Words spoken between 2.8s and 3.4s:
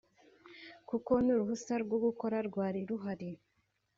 ruhari